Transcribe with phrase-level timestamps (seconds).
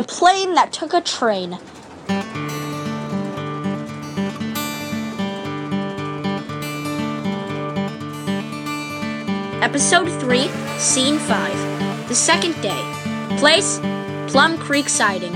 [0.00, 1.58] The plane that took a train.
[9.62, 10.48] Episode 3,
[10.78, 12.08] Scene 5.
[12.08, 12.80] The second day.
[13.36, 13.78] Place
[14.28, 15.34] Plum Creek Siding.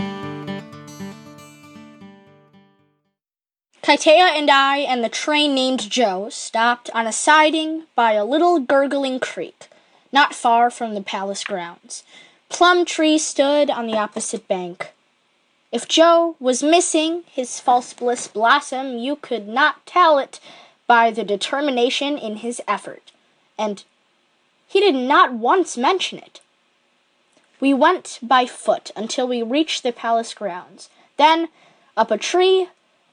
[3.83, 8.61] Kaytaiya and I and the train named Joe stopped on a siding by a little
[8.61, 9.69] gurgling creek,
[10.11, 12.03] not far from the palace grounds.
[12.55, 14.93] Plum trees stood on the opposite bank.
[15.73, 20.39] If Joe was missing his false bliss blossom, you could not tell it
[20.87, 23.11] by the determination in his effort,
[23.59, 23.83] and
[24.69, 26.41] he did not once mention it.
[27.59, 31.49] We went by foot until we reached the palace grounds, then
[31.97, 32.69] up a tree,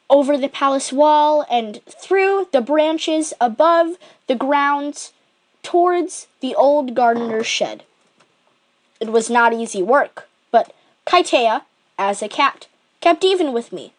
[0.07, 3.97] over the palace wall, and through the branches above
[4.27, 5.13] the grounds
[5.63, 7.85] towards the old gardener's shed.
[9.01, 10.73] It was not easy work, but
[11.07, 11.63] Kaytaiya,
[11.97, 12.67] as a cat,
[13.01, 13.93] kept even with me.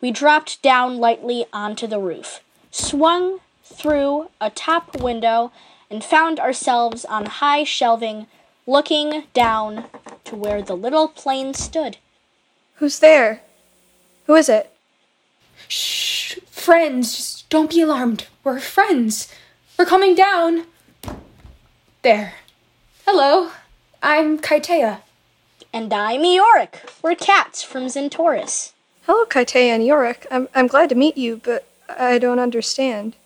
[0.00, 5.50] We dropped down lightly onto the roof, swung through a top window,
[5.90, 8.28] and found ourselves on high shelving,
[8.64, 9.86] looking down
[10.22, 11.96] to where the little plane stood.
[12.76, 13.42] Who's there?
[14.26, 14.72] Who is it?
[15.66, 18.28] Shh, friends, just don't be alarmed.
[18.44, 19.32] We're friends.
[19.76, 20.66] We're coming down.
[22.02, 22.34] There.
[23.04, 23.50] Hello,
[24.06, 25.00] I'm Kaytaiya.
[25.72, 27.02] And I'm Eorik.
[27.02, 28.72] We're cats from Zentauris.
[29.06, 30.26] Hello, Kaytaiya and Eorik.
[30.30, 33.16] I'm, I'm glad to meet you, but I don't understand.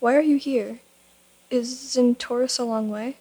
[0.00, 0.80] Why are you here?
[1.48, 3.18] Is Zentauris a long way?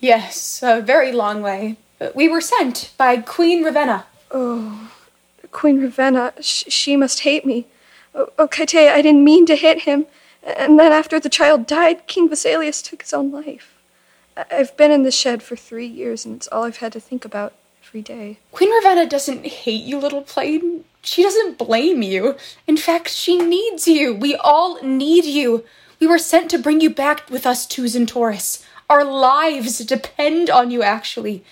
[0.00, 1.76] Yes, a very long way.
[1.98, 4.06] But we were sent by Queen Ravenna.
[4.30, 4.90] Oh,
[5.52, 7.66] Queen Ravenna, sh- she must hate me.
[8.14, 10.06] Oh, oh, Kaytaiya, I didn't mean to hit him.
[10.42, 13.73] And then after the child died, King Vesalius took his own life.
[14.36, 17.24] I've been in the shed for three years, and it's all I've had to think
[17.24, 17.52] about
[17.86, 18.38] every day.
[18.52, 20.84] Queen Ravenna doesn't hate you, little plane.
[21.02, 22.36] She doesn't blame you.
[22.66, 24.14] In fact, she needs you.
[24.14, 25.64] We all need you.
[26.00, 28.64] We were sent to bring you back with us to Zentauris.
[28.90, 31.44] Our lives depend on you, actually.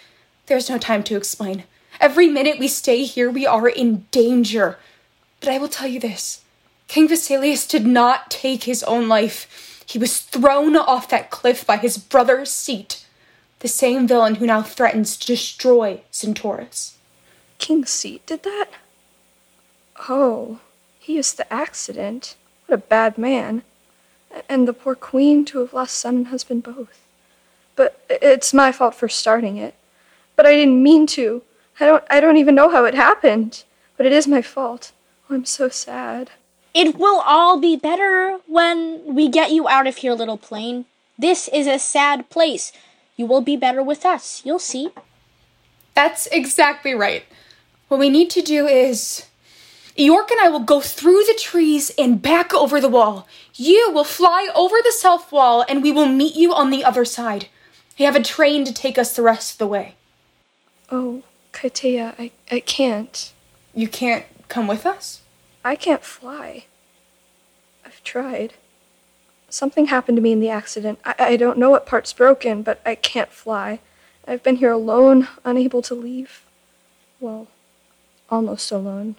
[0.46, 1.64] There's no time to explain.
[2.00, 4.78] Every minute we stay here, we are in danger.
[5.40, 6.42] But I will tell you this
[6.88, 9.71] King Vesalius did not take his own life.
[9.86, 13.04] He was thrown off that cliff by his brother Seat,
[13.60, 16.96] the same villain who now threatens to destroy Centaurus.
[17.58, 18.70] King's seat did that?
[20.08, 20.58] Oh,
[20.98, 22.36] he is the accident.
[22.66, 23.62] What a bad man.
[24.48, 27.00] And the poor queen to have lost son and husband both.
[27.76, 29.74] But it's my fault for starting it.
[30.34, 31.42] But I didn't mean to.
[31.78, 33.64] I don't I don't even know how it happened.
[33.96, 34.92] But it is my fault.
[35.28, 36.30] Oh, I'm so sad.
[36.74, 40.86] It will all be better when we get you out of here, little plane.
[41.18, 42.72] This is a sad place.
[43.16, 44.42] You will be better with us.
[44.44, 44.90] You'll see.
[45.94, 47.24] That's exactly right.
[47.88, 49.26] What we need to do is.
[49.94, 53.28] York and I will go through the trees and back over the wall.
[53.54, 57.04] You will fly over the south wall and we will meet you on the other
[57.04, 57.48] side.
[57.98, 59.94] We have a train to take us the rest of the way.
[60.90, 61.22] Oh,
[61.52, 63.32] Kaytaiya, I, I can't.
[63.74, 65.21] You can't come with us?
[65.64, 66.64] I can't fly.
[67.84, 68.54] I've tried.
[69.48, 70.98] Something happened to me in the accident.
[71.04, 73.80] I, I don't know what part's broken, but I can't fly.
[74.26, 76.44] I've been here alone, unable to leave.
[77.20, 77.48] Well,
[78.30, 79.16] almost alone.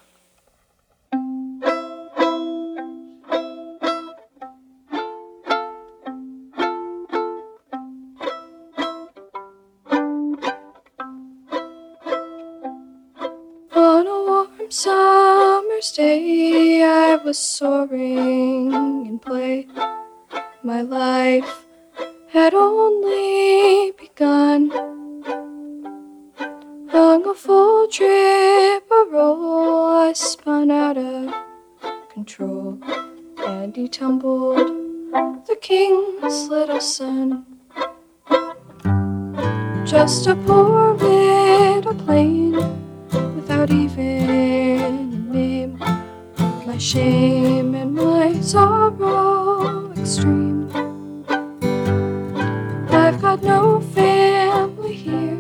[15.84, 18.72] Summer's day, I was soaring
[19.06, 19.68] in play.
[20.64, 21.66] My life
[22.30, 24.72] had only begun.
[26.90, 31.34] Hung a full trip a roll, I spun out of
[32.10, 32.80] control,
[33.46, 34.58] and he tumbled
[35.48, 37.46] the king's little son.
[39.86, 42.54] Just a poor little plane
[43.36, 44.23] without even.
[46.74, 50.68] My shame and my sorrow extreme.
[52.90, 55.38] I've got no family here,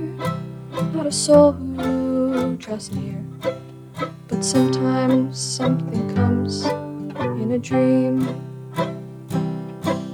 [0.93, 3.19] not a soul who draws near.
[4.27, 6.65] But sometimes something comes
[7.41, 8.29] in a dream.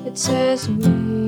[0.06, 1.19] It says, Me,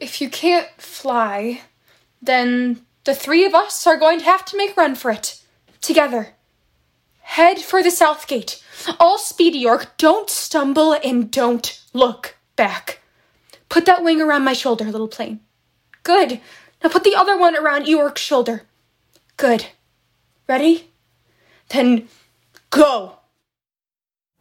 [0.00, 1.62] If you can't fly,
[2.20, 5.39] then the three of us are going to have to make a run for it.
[5.80, 6.34] Together.
[7.20, 8.62] Head for the south gate.
[8.98, 9.96] All speed, York.
[9.98, 13.00] Don't stumble and don't look back.
[13.68, 15.40] Put that wing around my shoulder, little plane.
[16.02, 16.40] Good.
[16.82, 18.62] Now put the other one around York's shoulder.
[19.36, 19.66] Good.
[20.48, 20.90] Ready?
[21.68, 22.08] Then
[22.70, 23.18] go.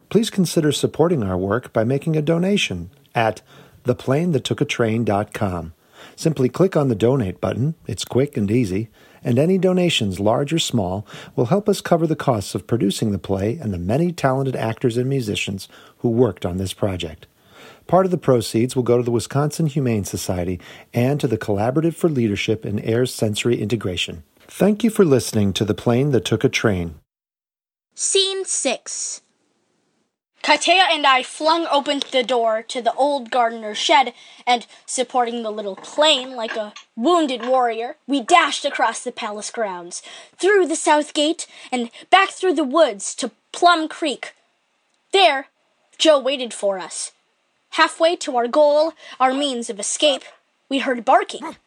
[0.09, 3.41] Please consider supporting our work by making a donation at
[3.83, 5.73] theplanethattookatrain.com.
[6.15, 8.89] Simply click on the donate button, it's quick and easy,
[9.23, 11.05] and any donations, large or small,
[11.35, 14.97] will help us cover the costs of producing the play and the many talented actors
[14.97, 15.67] and musicians
[15.99, 17.27] who worked on this project.
[17.87, 20.59] Part of the proceeds will go to the Wisconsin Humane Society
[20.93, 24.23] and to the Collaborative for Leadership in Ayres Sensory Integration.
[24.47, 26.95] Thank you for listening to The Plane That Took a Train.
[27.95, 29.21] Scene 6
[30.43, 34.13] Kaytaiya and I flung open the door to the old gardener's shed,
[34.47, 40.01] and, supporting the little plane like a wounded warrior, we dashed across the palace grounds,
[40.37, 44.33] through the south gate, and back through the woods to Plum Creek.
[45.11, 45.47] There,
[45.97, 47.11] Joe waited for us.
[47.71, 50.23] Halfway to our goal, our means of escape,
[50.69, 51.57] we heard barking.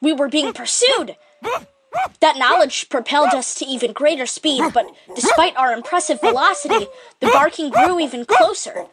[0.00, 1.16] We were being pursued.
[2.20, 6.86] That knowledge propelled us to even greater speed, but despite our impressive velocity,
[7.20, 8.86] the barking grew even closer.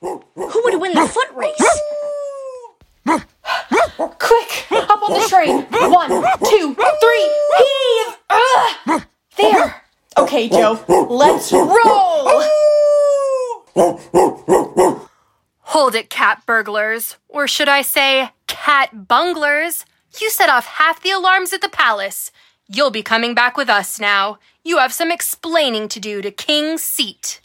[0.00, 0.24] Who
[0.64, 1.80] would win the foot race?
[4.18, 4.66] Quick!
[4.70, 5.66] Up on the train!
[5.70, 8.16] One, two, three, heave!
[8.30, 9.02] Ugh!
[9.36, 9.82] There!
[10.16, 10.78] Okay, Joe,
[11.08, 12.42] let's roll!
[15.60, 17.16] Hold it, cat burglars.
[17.28, 19.84] Or should I say, cat bunglers?
[20.20, 22.30] You set off half the alarms at the palace.
[22.68, 24.38] You'll be coming back with us now.
[24.62, 27.40] You have some explaining to do to King's Seat.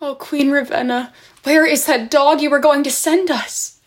[0.00, 1.12] Oh, Queen Ravenna,
[1.44, 3.80] where is that dog you were going to send us?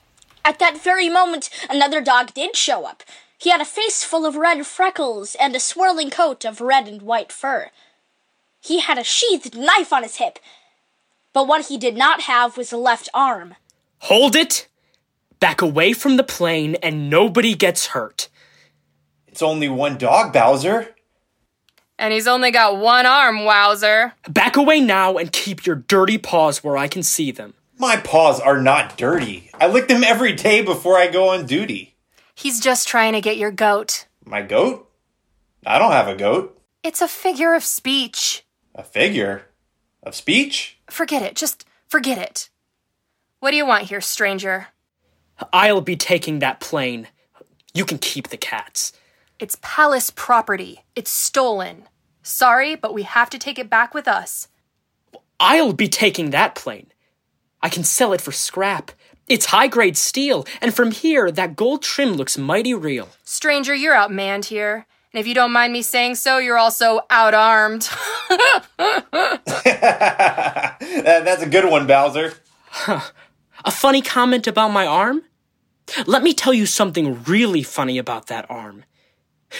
[0.43, 3.03] At that very moment, another dog did show up.
[3.37, 7.01] He had a face full of red freckles and a swirling coat of red and
[7.01, 7.69] white fur.
[8.59, 10.39] He had a sheathed knife on his hip,
[11.31, 13.55] but what he did not have was a left arm.
[13.99, 14.67] Hold it!
[15.39, 18.27] Back away from the plane and nobody gets hurt.
[19.27, 20.93] It's only one dog, Bowser.
[21.97, 24.13] And he's only got one arm, Wowser.
[24.29, 27.53] Back away now and keep your dirty paws where I can see them.
[27.77, 29.49] My paws are not dirty.
[29.53, 31.95] I lick them every day before I go on duty.
[32.35, 34.07] He's just trying to get your goat.
[34.25, 34.89] My goat?
[35.65, 36.61] I don't have a goat.
[36.83, 38.43] It's a figure of speech.
[38.75, 39.43] A figure?
[40.03, 40.79] Of speech?
[40.89, 41.35] Forget it.
[41.35, 42.49] Just forget it.
[43.39, 44.67] What do you want here, stranger?
[45.53, 47.07] I'll be taking that plane.
[47.73, 48.93] You can keep the cats.
[49.39, 50.83] It's palace property.
[50.95, 51.87] It's stolen.
[52.23, 54.47] Sorry, but we have to take it back with us.
[55.39, 56.87] I'll be taking that plane.
[57.61, 58.91] I can sell it for scrap.
[59.27, 63.09] It's high grade steel, and from here, that gold trim looks mighty real.
[63.23, 64.87] Stranger, you're outmanned here.
[65.13, 67.89] And if you don't mind me saying so, you're also outarmed.
[70.79, 72.33] That's a good one, Bowser.
[72.85, 75.23] A funny comment about my arm?
[76.05, 78.85] Let me tell you something really funny about that arm.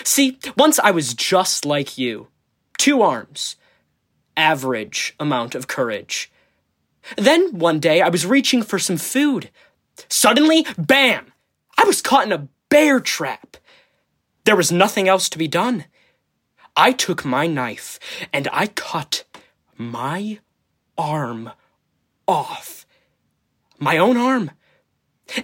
[0.04, 2.28] See, once I was just like you.
[2.78, 3.56] Two arms.
[4.38, 6.32] Average amount of courage.
[7.18, 9.50] Then one day I was reaching for some food.
[10.08, 11.34] Suddenly, bam!
[11.78, 13.58] I was caught in a bear trap.
[14.46, 15.86] There was nothing else to be done.
[16.76, 18.00] I took my knife
[18.32, 19.24] and I cut
[19.78, 20.40] my
[20.98, 21.52] arm
[22.28, 22.86] off.
[23.80, 24.52] My own arm.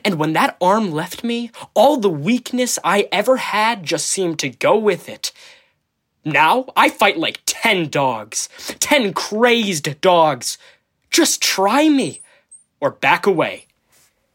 [0.04, 4.50] And when that arm left me, all the weakness I ever had just seemed to
[4.50, 5.32] go with it.
[6.24, 8.50] Now I fight like ten dogs.
[8.80, 10.58] Ten crazed dogs.
[11.12, 12.22] Just try me.
[12.80, 13.68] Or back away.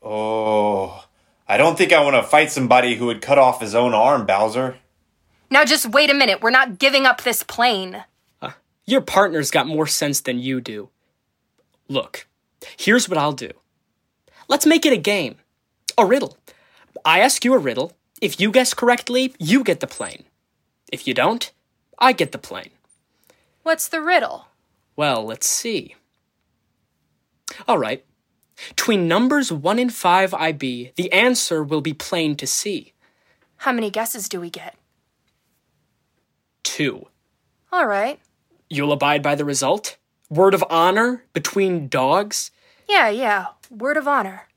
[0.02, 1.04] Oh,
[1.48, 4.24] I don't think I want to fight somebody who would cut off his own arm,
[4.24, 4.78] Bowser.
[5.50, 6.40] now just wait a minute.
[6.40, 8.04] We're not giving up this plane.
[8.86, 10.88] Your partner's got more sense than you do.
[11.88, 12.26] Look,
[12.76, 13.50] here's what I'll do.
[14.50, 15.36] Let's make it a game.
[15.96, 16.36] A riddle.
[17.04, 20.24] I ask you a riddle, If you guess correctly, you get the plane.
[20.92, 21.50] If you don't,
[22.00, 22.70] I get the plane.
[23.62, 24.48] What's the riddle?
[24.96, 25.94] Well, let's see.
[27.68, 28.04] All right.
[28.70, 32.92] Between numbers 1 and 5 IB, the answer will be plain to see.
[33.58, 34.74] How many guesses do we get?
[36.64, 37.06] 2.
[37.72, 38.18] All right.
[38.68, 39.96] You'll abide by the result?
[40.28, 42.50] Word of honor between dogs?
[42.90, 43.46] Yeah, yeah.
[43.70, 44.48] Word of honor.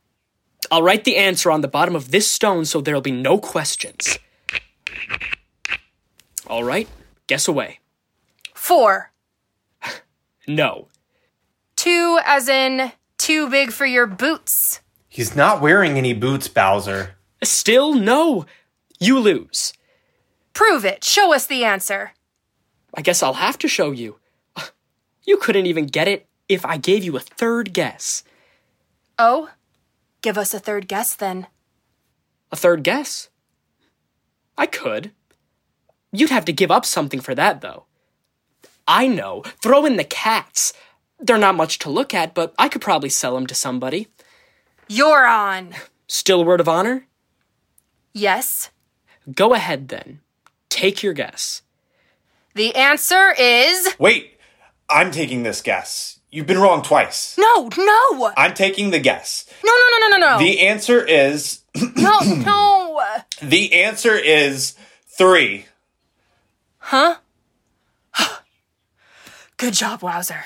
[0.72, 4.18] I'll write the answer on the bottom of this stone so there'll be no questions.
[6.48, 6.88] All right,
[7.28, 7.80] guess away.
[8.54, 9.12] Four.
[10.46, 10.90] No.
[11.78, 14.82] Two, as in too big for your boots.
[15.08, 17.16] He's not wearing any boots, Bowser.
[17.42, 18.46] Still no.
[19.00, 19.72] You lose.
[20.52, 21.06] Prove it.
[21.06, 22.12] Show us the answer.
[22.94, 24.18] I guess I'll have to show you.
[25.26, 28.24] You couldn't even get it if I gave you a third guess.
[29.18, 29.50] Oh?
[30.22, 31.48] Give us a third guess then.
[32.52, 33.30] A third guess?
[34.58, 35.12] I could.
[36.12, 37.86] You'd have to give up something for that, though.
[38.88, 39.44] I know.
[39.62, 40.74] Throw in the cats.
[41.20, 44.08] They're not much to look at, but I could probably sell them to somebody.
[44.88, 45.74] You're on.
[46.08, 47.08] Still a word of honor?
[48.14, 48.70] Yes.
[49.34, 50.20] Go ahead then.
[50.70, 51.62] Take your guess.
[52.56, 54.38] The answer is Wait,
[54.90, 56.20] I'm taking this guess.
[56.34, 57.38] You've been wrong twice.
[57.38, 59.46] no, no, I'm taking the guess.
[59.64, 61.60] no, no, no, no, no, no, The answer is
[61.96, 63.04] no, no.
[63.40, 64.74] the answer is
[65.06, 65.68] three.
[66.80, 67.18] Huh?
[69.58, 70.42] Good job, Wowser.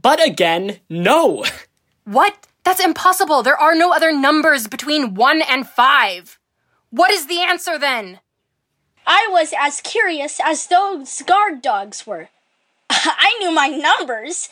[0.00, 1.44] But again, no.
[2.04, 2.46] What?
[2.64, 3.42] That's impossible.
[3.42, 6.38] There are no other numbers between one and five.
[6.88, 8.20] What is the answer then?
[9.06, 12.30] I was as curious as those guard dogs were.
[13.04, 14.48] I knew my numbers.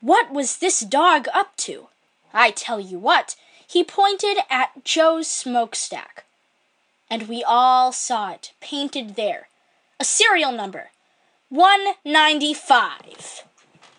[0.00, 1.88] What was this dog up to?
[2.34, 6.24] I tell you what, he pointed at Joe's smokestack.
[7.10, 9.48] And we all saw it painted there.
[10.00, 10.90] A serial number
[11.50, 13.44] 195.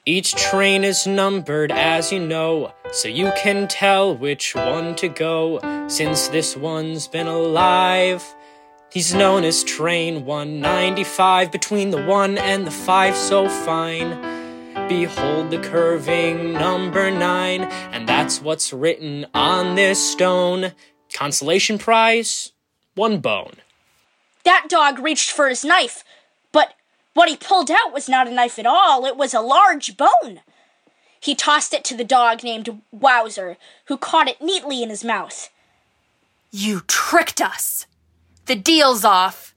[0.05, 5.59] Each train is numbered, as you know, so you can tell which one to go.
[5.87, 8.23] Since this one's been alive,
[8.91, 11.51] he's known as Train 195.
[11.51, 14.19] Between the 1 and the 5, so fine.
[14.87, 20.73] Behold the curving number 9, and that's what's written on this stone.
[21.13, 22.51] Consolation prize,
[22.95, 23.57] one bone.
[24.43, 26.03] That dog reached for his knife,
[26.51, 26.73] but
[27.13, 30.41] what he pulled out was not a knife at all, it was a large bone.
[31.19, 35.49] He tossed it to the dog named Wowser, who caught it neatly in his mouth.
[36.51, 37.85] You tricked us.
[38.49, 39.53] The deal's off.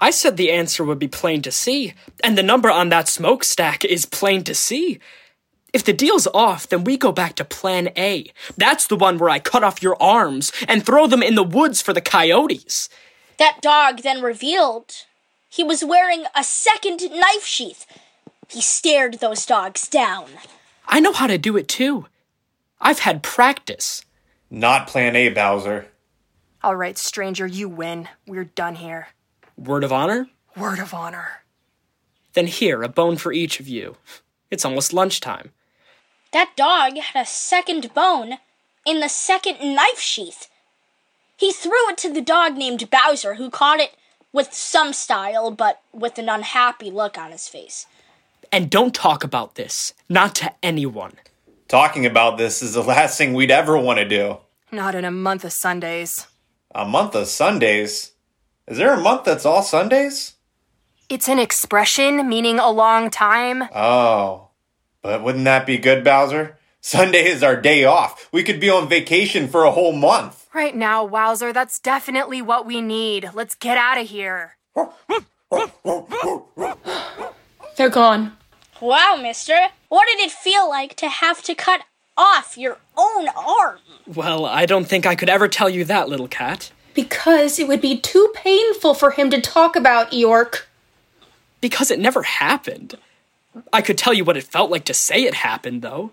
[0.00, 1.92] I said the answer would be plain to see,
[2.24, 4.98] and the number on that smokestack is plain to see.
[5.74, 8.32] If the deal's off, then we go back to plan A.
[8.56, 11.82] That's the one where I cut off your arms and throw them in the woods
[11.82, 12.88] for the coyotes.
[13.36, 15.04] That dog then revealed
[15.46, 17.84] he was wearing a second knife sheath.
[18.48, 20.30] He stared those dogs down.
[20.86, 22.06] I know how to do it too.
[22.80, 24.02] I've had practice.
[24.48, 25.88] Not plan A, Bowser.
[26.62, 28.08] All right, stranger, you win.
[28.26, 29.08] We're done here.
[29.56, 30.28] Word of honor?
[30.56, 31.42] Word of honor.
[32.32, 33.96] Then here, a bone for each of you.
[34.50, 35.52] It's almost lunchtime.
[36.32, 38.38] That dog had a second bone
[38.86, 40.48] in the second knife sheath.
[41.36, 43.96] He threw it to the dog named Bowser, who caught it
[44.32, 47.86] with some style, but with an unhappy look on his face.
[48.50, 49.94] And don't talk about this.
[50.08, 51.14] Not to anyone.
[51.68, 54.38] Talking about this is the last thing we'd ever want to do.
[54.72, 56.27] Not in a month of Sundays.
[56.74, 58.12] A month of Sundays?
[58.66, 60.34] Is there a month that's all Sundays?
[61.08, 63.64] It's an expression meaning a long time.
[63.74, 64.48] Oh.
[65.00, 66.58] But wouldn't that be good, Bowser?
[66.80, 68.28] Sunday is our day off.
[68.30, 70.46] We could be on vacation for a whole month.
[70.54, 73.30] Right now, Wowser, that's definitely what we need.
[73.34, 74.56] Let's get out of here.
[77.76, 78.36] They're gone.
[78.80, 81.82] Wow, mister, what did it feel like to have to cut
[82.18, 83.78] off your own arm?
[84.06, 86.72] Well, I don't think I could ever tell you that, little cat.
[86.94, 90.62] Because it would be too painful for him to talk about, Eorik.
[91.60, 92.96] Because it never happened.
[93.72, 96.10] I could tell you what it felt like to say it happened, though.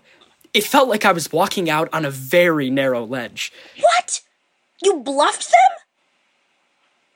[0.54, 3.52] It felt like I was walking out on a very narrow ledge.
[3.78, 4.22] What?
[4.82, 5.78] You bluffed them?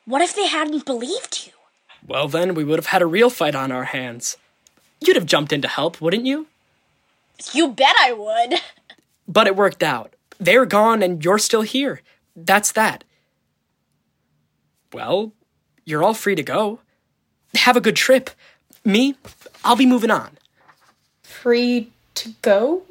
[0.04, 1.52] What if they hadn't believed you?
[2.06, 4.36] Well, then, we would have had a real fight on our hands.
[5.00, 6.46] You'd have jumped in to help, wouldn't you?
[7.52, 8.60] You bet I would.
[9.30, 10.14] But it worked out.
[10.40, 12.02] They're gone and you're still here.
[12.34, 13.04] That's that.
[14.92, 15.32] Well,
[15.84, 16.80] you're all free to go.
[17.54, 18.30] Have a good trip.
[18.84, 19.14] Me,
[19.62, 20.36] I'll be moving on.
[21.22, 22.82] Free to go?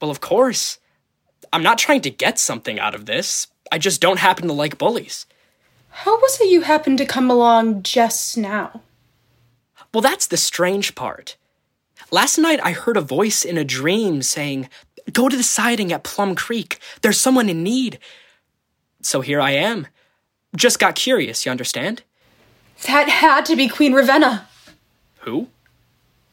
[0.00, 0.78] Well, of course.
[1.52, 3.46] I'm not trying to get something out of this.
[3.70, 5.24] I just don't happen to like bullies.
[5.90, 8.82] How was it you happened to come along just now?
[9.94, 11.36] Well, that's the strange part.
[12.10, 14.68] Last night I heard a voice in a dream saying,
[15.12, 16.78] Go to the siding at Plum Creek.
[17.02, 17.98] There's someone in need.
[19.02, 19.86] So here I am.
[20.56, 22.02] Just got curious, you understand?
[22.86, 24.48] That had to be Queen Ravenna.
[25.20, 25.48] Who?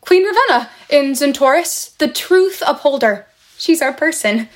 [0.02, 3.28] Queen Ravenna in Zentaurus, the truth upholder.
[3.58, 4.50] She's our person.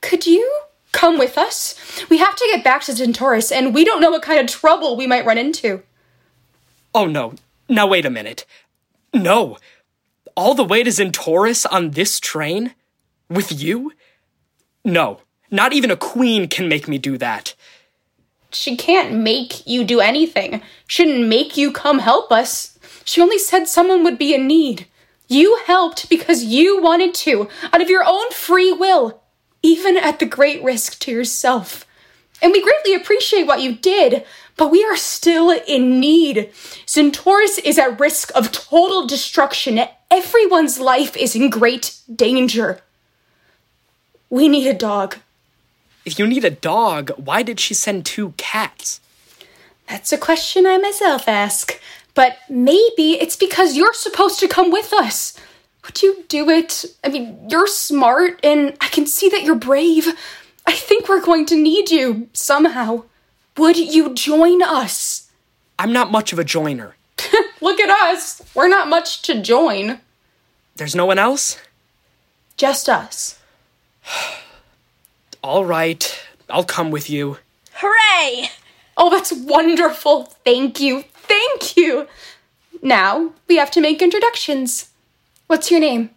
[0.00, 1.74] Could you come with us?
[2.08, 4.96] We have to get back to Zentaurus, and we don't know what kind of trouble
[4.96, 5.82] we might run into.
[6.94, 7.34] Oh no.
[7.68, 8.46] Now wait a minute.
[9.12, 9.58] No.
[10.34, 12.74] All the way to Zentaurus on this train?
[13.30, 13.92] With you?
[14.84, 15.20] No.
[15.52, 17.54] Not even a queen can make me do that.
[18.52, 20.62] She can't make you do anything.
[20.88, 22.76] Shouldn't make you come help us.
[23.04, 24.86] She only said someone would be in need.
[25.28, 29.22] You helped because you wanted to, out of your own free will,
[29.62, 31.86] even at the great risk to yourself.
[32.42, 34.24] And we greatly appreciate what you did,
[34.56, 36.50] but we are still in need.
[36.86, 39.80] Zentaurus is at risk of total destruction.
[40.10, 42.80] Everyone's life is in great danger.
[44.30, 45.16] We need a dog.
[46.04, 49.00] If you need a dog, why did she send two cats?
[49.88, 51.80] That's a question I myself ask.
[52.14, 55.36] But maybe it's because you're supposed to come with us.
[55.84, 56.84] Would you do it?
[57.02, 60.06] I mean, you're smart and I can see that you're brave.
[60.66, 63.04] I think we're going to need you somehow.
[63.56, 65.28] Would you join us?
[65.78, 66.94] I'm not much of a joiner.
[67.60, 68.42] Look at us.
[68.54, 70.00] We're not much to join.
[70.76, 71.58] There's no one else?
[72.56, 73.39] Just us.
[75.42, 77.38] All right, I'll come with you.
[77.74, 78.50] Hooray!
[78.96, 80.24] Oh, that's wonderful.
[80.44, 81.04] Thank you.
[81.14, 82.06] Thank you.
[82.82, 84.90] Now we have to make introductions.
[85.46, 86.10] What's your name?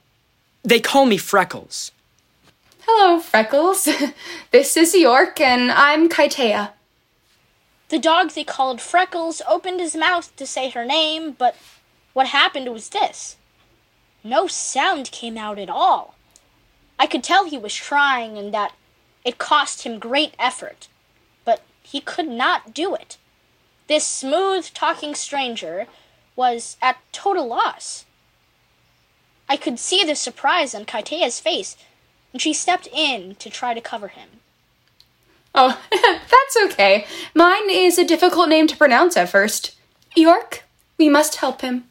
[0.64, 1.92] They call me Freckles.
[2.86, 3.88] Hello, Freckles.
[4.52, 6.72] this is York, and I'm Kaytaiya.
[7.90, 11.56] The dog they called Freckles opened his mouth to say her name, but
[12.14, 13.38] what happened was this
[14.24, 16.16] no sound came out at all.
[17.00, 18.74] I could tell he was trying and that
[19.26, 20.88] it cost him great effort,
[21.46, 23.18] but he could not do it.
[23.88, 25.88] This smooth talking stranger
[26.36, 28.06] was at total loss.
[29.50, 31.76] I could see the surprise on Kaytaiya's face,
[32.32, 34.30] and she stepped in to try to cover him.
[35.54, 37.06] Oh, that's okay.
[37.36, 39.76] Mine is a difficult name to pronounce at first.
[40.16, 40.64] York,
[40.98, 41.86] we must help him.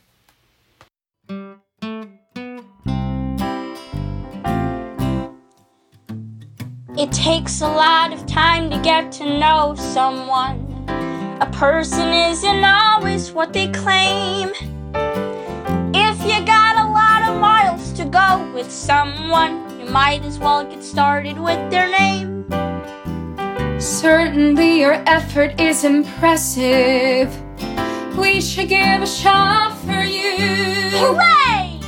[7.02, 10.86] It takes a lot of time to get to know someone.
[11.40, 14.50] A person isn't always what they claim.
[15.92, 20.64] If you got a lot of miles to go with someone, you might as well
[20.64, 22.46] get started with their name.
[23.80, 27.34] Certainly, your effort is impressive.
[28.16, 30.36] We should give a shot for you.
[31.02, 31.80] Hooray!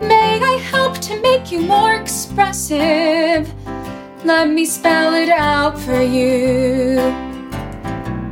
[0.00, 3.52] May I help to make you more expressive?
[4.24, 6.96] Let me spell it out for you.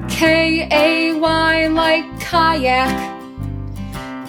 [0.08, 2.94] K A Y like kayak.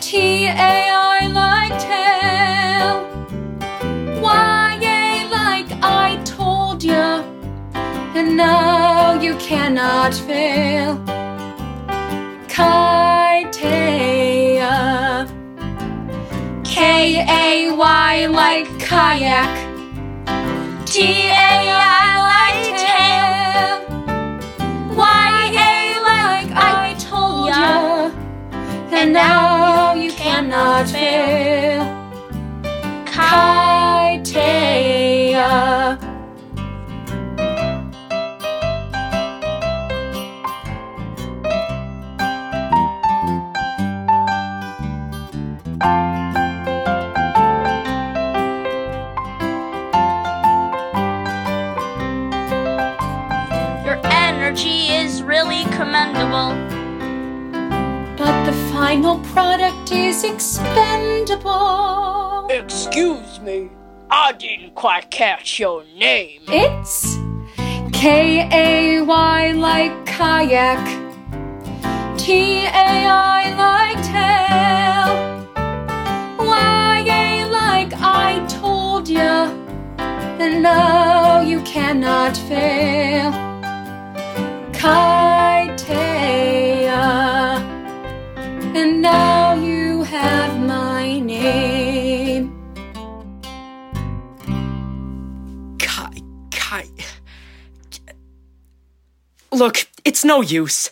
[0.02, 3.06] T A I like tail.
[4.22, 7.22] Y A like I told ya.
[8.16, 10.98] And now you cannot fail.
[12.50, 13.70] Kaytaiya.
[16.66, 19.71] K A Y like kayak.
[20.92, 22.20] T A I
[26.04, 28.12] like I told ya.
[28.92, 31.71] And now you cannot fail.
[58.92, 62.46] Final product is expendable.
[62.50, 63.70] Excuse me,
[64.10, 66.42] I didn't quite catch your name.
[66.50, 67.16] It's
[67.94, 70.86] K A Y like kayak,
[72.18, 75.08] T A I like tail,
[76.46, 79.50] Y A like I told ya,
[79.98, 83.32] and now you cannot fail.
[99.62, 100.90] Look, it's no use.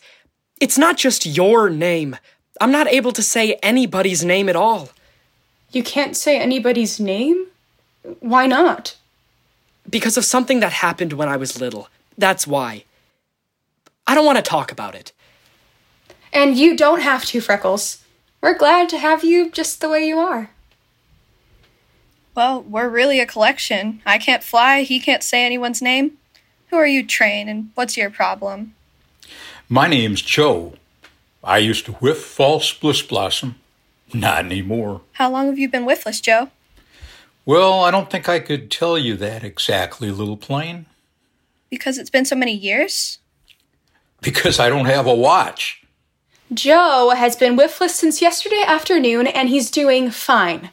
[0.62, 2.16] It's not just your name.
[2.62, 4.90] I'm not able to say anybody's name at all.
[5.72, 7.48] You can't say anybody's name?
[8.20, 8.96] Why not?
[9.90, 11.90] Because of something that happened when I was little.
[12.16, 12.84] That's why.
[14.06, 15.14] I don't want to talk about it.
[16.32, 18.04] And you don't have to, Freckles.
[18.40, 20.52] We're glad to have you just the way you are.
[22.36, 24.04] Well, we're really a collection.
[24.06, 26.20] I can't fly, he can't say anyone's name.
[26.70, 28.76] Who are you, Train, and what's your problem?
[29.68, 30.74] My name's Joe.
[31.44, 33.56] I used to whiff false bliss blossom.
[34.14, 35.02] Not anymore.
[35.14, 36.50] How long have you been whiffless, Joe?
[37.46, 40.86] Well, I don't think I could tell you that exactly, Little Plane.
[41.70, 43.20] Because it's been so many years?
[44.22, 45.82] Because I don't have a watch.
[46.54, 50.72] Joe has been whiffless since yesterday afternoon and he's doing fine.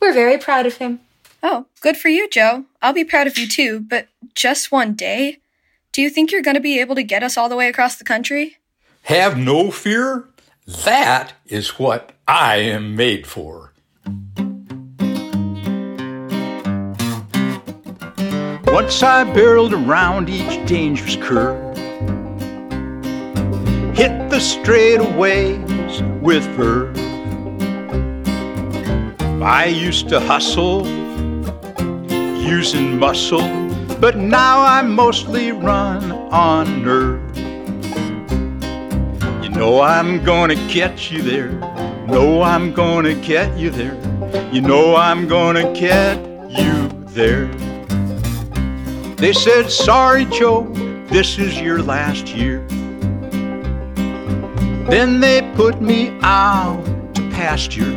[0.00, 1.00] We're very proud of him.
[1.42, 2.64] Oh, good for you, Joe.
[2.82, 5.38] I'll be proud of you too, but just one day?
[5.92, 7.96] Do you think you're going to be able to get us all the way across
[7.96, 8.56] the country?
[9.02, 10.28] Have no fear.
[10.84, 13.72] That is what I am made for.
[18.66, 21.76] Once I barreled around each dangerous curve,
[23.96, 26.96] hit the straightaways with verve.
[29.42, 30.84] I used to hustle
[32.48, 33.46] using muscle,
[34.00, 37.36] but now I mostly run on nerve.
[39.44, 41.50] You know I'm gonna catch you there.
[42.06, 43.96] Know I'm gonna get you there.
[44.50, 46.16] You know I'm gonna get
[46.48, 47.46] you there.
[49.16, 50.62] They said, Sorry, Joe,
[51.10, 52.66] this is your last year.
[54.88, 56.82] Then they put me out
[57.14, 57.92] to pasture.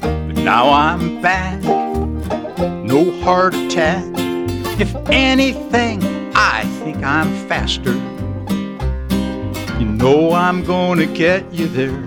[0.00, 1.60] But now I'm back,
[2.94, 4.04] no heart attack.
[4.78, 6.00] If anything,
[6.36, 7.94] I think I'm faster.
[9.80, 11.98] You know I'm gonna get you there.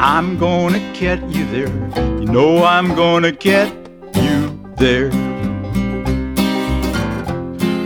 [0.00, 1.72] I'm gonna get you there.
[2.18, 3.72] You know I'm gonna get
[4.16, 5.12] you there.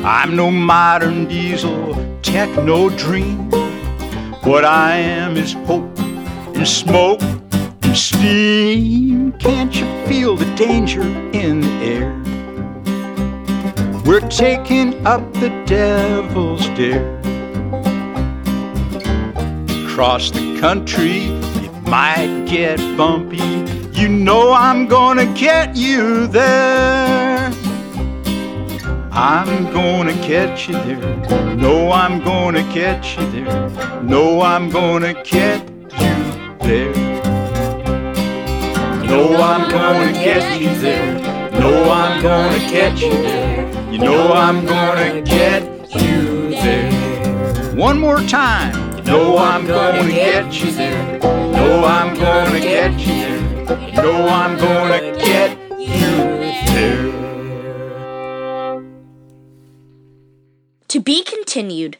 [0.02, 3.50] I'm no modern diesel techno dream.
[4.42, 5.98] What I am is hope
[6.56, 7.20] and smoke
[7.94, 9.32] steam.
[9.32, 11.02] Can't you feel the danger
[11.32, 12.22] in the air?
[14.04, 17.18] We're taking up the devil's dare.
[19.86, 21.24] Across the country,
[21.64, 23.38] it might get bumpy.
[23.92, 27.52] You know I'm gonna get you there.
[29.12, 31.54] I'm gonna catch you there.
[31.56, 34.02] No, I'm gonna catch you there.
[34.02, 35.68] No, I'm gonna get
[36.00, 37.11] you there.
[39.12, 41.20] No, I'm gonna get you there.
[41.60, 43.92] No, I'm gonna get you there.
[43.92, 45.62] You know I'm gonna get
[46.00, 47.74] you there.
[47.74, 48.96] One more time.
[48.96, 51.18] You know I'm gonna get you there.
[51.20, 53.92] No, I'm gonna get you there.
[53.96, 56.16] No, I'm gonna get you
[56.72, 57.12] there.
[60.88, 61.98] To be continued.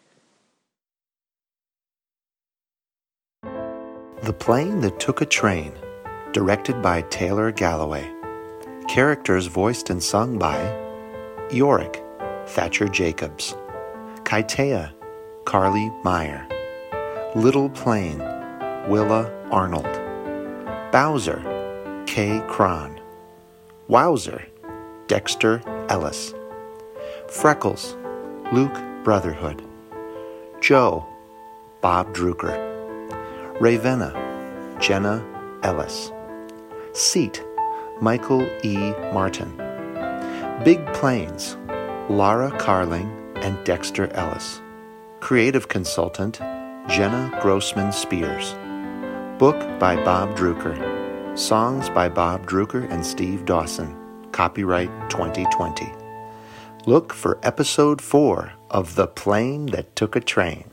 [4.22, 5.72] The Plane That Took a Train,
[6.32, 8.10] directed by Taylor Galloway.
[8.88, 10.56] Characters voiced and sung by
[11.50, 12.02] Eorik,
[12.48, 13.54] Thatcher Jacobs,
[14.24, 14.92] Kaytaiya,
[15.44, 16.46] Carly Meyer,
[17.34, 18.18] Little Plane,
[18.88, 19.84] Willa Arnold,
[20.90, 21.42] Bowser,
[22.06, 23.00] Kay Cron,
[23.88, 24.44] Wowser,
[25.06, 26.34] Dexter Ellis,
[27.28, 27.96] Freckles,
[28.52, 29.62] Luke Brotherhood,
[30.60, 31.06] Joe,
[31.80, 32.56] Bob Drucker,
[33.60, 34.12] Ravenna,
[34.80, 35.24] Jenna
[35.62, 36.10] Ellis,
[36.94, 37.42] Seat,
[38.02, 38.76] Michael E.
[39.14, 39.50] Martin,
[40.62, 41.56] Big Planes,
[42.10, 44.60] Lara Carling and Dexter Ellis,
[45.20, 46.38] Creative Consultant,
[46.88, 48.54] Jenna Grossman Spears,
[49.38, 50.76] Book by Bob Drucker,
[51.38, 53.96] Songs by Bob Drucker and Steve Dawson,
[54.32, 55.90] copyright 2020.
[56.84, 60.71] Look for episode 4 of The Plane That Took a Train.